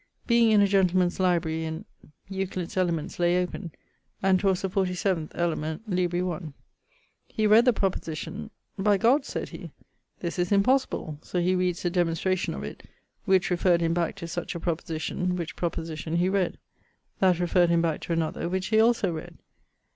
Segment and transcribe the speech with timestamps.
[0.25, 1.85] Being in a gentleman's library in...,
[2.27, 3.71] Euclid's Elements lay open,
[4.23, 5.79] and 'twas the 47 El.
[5.85, 6.39] libri I.
[7.27, 8.49] He read the proposition.
[8.79, 9.71] By[CIII.] G,' sayd he,
[10.19, 12.81] 'this is impossible!' So he reads the demonstration of it,
[13.25, 16.57] which referred him back to such a proposition; which proposition he read.
[17.19, 19.37] That referred him back to another, which he also read.